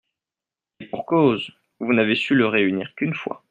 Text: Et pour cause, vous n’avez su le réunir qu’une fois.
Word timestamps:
Et 0.79 0.87
pour 0.87 1.05
cause, 1.05 1.51
vous 1.79 1.93
n’avez 1.93 2.15
su 2.15 2.33
le 2.33 2.47
réunir 2.47 2.95
qu’une 2.95 3.13
fois. 3.13 3.39